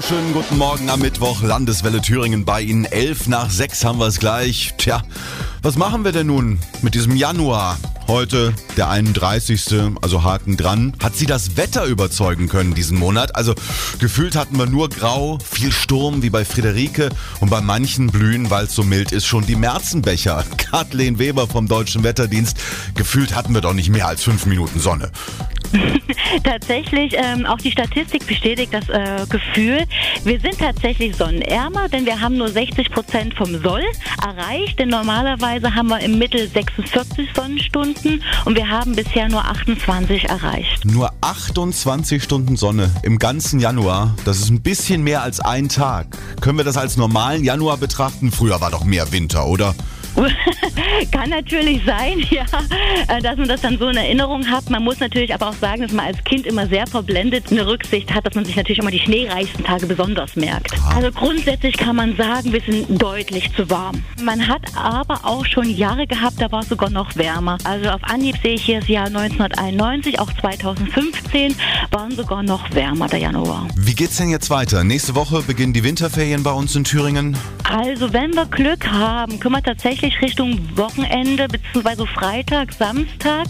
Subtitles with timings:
[0.00, 2.84] Schönen guten Morgen am Mittwoch, Landeswelle Thüringen bei Ihnen.
[2.84, 4.74] Elf nach sechs haben wir es gleich.
[4.78, 5.02] Tja,
[5.60, 7.76] was machen wir denn nun mit diesem Januar?
[8.08, 9.66] Heute der 31.
[10.00, 10.94] Also Haken dran.
[11.02, 13.36] Hat Sie das Wetter überzeugen können diesen Monat?
[13.36, 13.54] Also
[13.98, 17.10] gefühlt hatten wir nur Grau, viel Sturm wie bei Friederike
[17.40, 20.42] und bei manchen blühen, weil es so mild ist, schon die Märzenbecher.
[20.56, 22.56] Kathleen Weber vom Deutschen Wetterdienst.
[22.94, 25.12] Gefühlt hatten wir doch nicht mehr als fünf Minuten Sonne.
[26.44, 29.84] tatsächlich, ähm, auch die Statistik bestätigt das äh, Gefühl.
[30.24, 33.84] Wir sind tatsächlich sonnenärmer, denn wir haben nur 60 Prozent vom Soll
[34.22, 34.78] erreicht.
[34.78, 37.97] Denn normalerweise haben wir im Mittel 46 Sonnenstunden
[38.44, 40.84] und wir haben bisher nur 28 erreicht.
[40.84, 44.14] Nur 28 Stunden Sonne im ganzen Januar.
[44.24, 46.06] Das ist ein bisschen mehr als ein Tag.
[46.40, 48.32] Können wir das als normalen Januar betrachten?
[48.32, 49.74] Früher war doch mehr Winter, oder?
[51.12, 52.44] Kann natürlich sein, ja,
[53.08, 54.68] äh, dass man das dann so in Erinnerung hat.
[54.70, 58.12] Man muss natürlich aber auch sagen, dass man als Kind immer sehr verblendet eine Rücksicht
[58.12, 60.72] hat, dass man sich natürlich immer die schneereichsten Tage besonders merkt.
[60.94, 64.02] Also grundsätzlich kann man sagen, wir sind deutlich zu warm.
[64.22, 67.58] Man hat aber auch schon Jahre gehabt, da war es sogar noch wärmer.
[67.64, 71.54] Also auf Anhieb sehe ich hier das Jahr 1991, auch 2015
[71.90, 73.66] waren sogar noch wärmer der Januar.
[73.76, 74.84] Wie geht's denn jetzt weiter?
[74.84, 77.36] Nächste Woche beginnen die Winterferien bei uns in Thüringen.
[77.70, 82.06] Also wenn wir Glück haben, können wir tatsächlich Richtung Wochenende bzw.
[82.06, 83.48] Freitag, Samstag,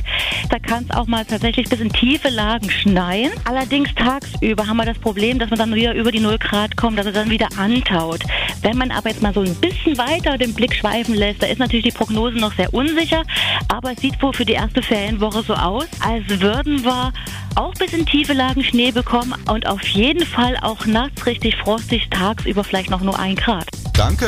[0.50, 3.30] da kann es auch mal tatsächlich bis in tiefe Lagen schneien.
[3.44, 6.98] Allerdings tagsüber haben wir das Problem, dass man dann wieder über die 0 Grad kommt,
[6.98, 8.20] dass es dann wieder antaut.
[8.60, 11.60] Wenn man aber jetzt mal so ein bisschen weiter den Blick schweifen lässt, da ist
[11.60, 13.22] natürlich die Prognose noch sehr unsicher,
[13.68, 17.12] aber es sieht wohl für die erste Ferienwoche so aus, als würden wir
[17.54, 22.08] auch bis in tiefe Lagen Schnee bekommen und auf jeden Fall auch nachts richtig frostig,
[22.10, 23.77] tagsüber vielleicht noch nur ein Grad.
[23.98, 24.26] Danke.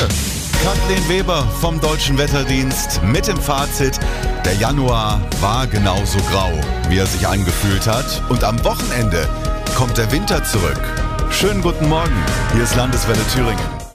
[0.64, 4.00] Kathleen Weber vom Deutschen Wetterdienst mit dem Fazit,
[4.44, 6.50] der Januar war genauso grau,
[6.88, 8.20] wie er sich angefühlt hat.
[8.28, 9.28] Und am Wochenende
[9.76, 10.80] kommt der Winter zurück.
[11.30, 12.16] Schönen guten Morgen.
[12.52, 13.79] Hier ist Landeswelle Thüringen.